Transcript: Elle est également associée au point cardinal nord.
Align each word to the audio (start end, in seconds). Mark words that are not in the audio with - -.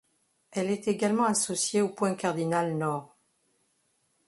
Elle 0.49 0.71
est 0.71 0.87
également 0.87 1.25
associée 1.25 1.79
au 1.83 1.89
point 1.89 2.15
cardinal 2.15 2.75
nord. 2.75 3.15